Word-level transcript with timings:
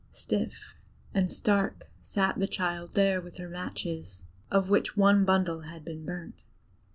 Stiff 0.09 0.73
and 1.13 1.29
stark 1.29 1.91
sat 2.01 2.39
the 2.39 2.47
child 2.47 2.95
there 2.95 3.21
with 3.21 3.37
her 3.37 3.47
matches, 3.47 4.23
of 4.49 4.67
which 4.67 4.97
one 4.97 5.25
bundle 5.25 5.59
had 5.61 5.85
been 5.85 6.03
burnt. 6.03 6.41